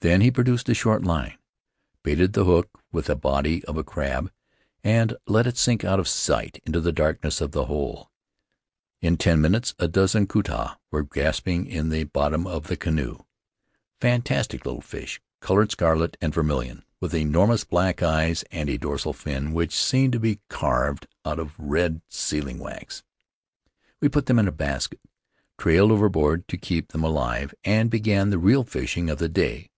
[0.00, 1.38] Then he produced a short line,
[2.02, 4.30] baited the hook with a body of a crab,
[4.84, 8.10] and let it sink out of sight into the darkness of the hole.
[9.00, 13.20] In ten minutes a dozen ku ta were gasping in the bottom of the canoe—
[14.02, 18.68] fantastic little fish, colored scarlet and vermilion, with enormous black eyes and Faery Lands of
[18.68, 19.12] the South Seas a dorsal
[19.48, 23.02] fin which seemed to be carved out of red sealing wax.
[24.02, 25.00] We put them in a basket,
[25.56, 29.70] trailed over board to keep them alive, and began the real fishing of the day.